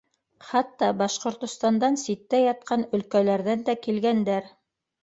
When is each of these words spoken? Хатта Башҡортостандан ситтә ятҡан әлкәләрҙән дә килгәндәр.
Хатта 0.45 0.87
Башҡортостандан 1.01 1.99
ситтә 2.05 2.43
ятҡан 2.47 2.87
әлкәләрҙән 2.99 3.67
дә 3.71 3.79
килгәндәр. 3.87 4.53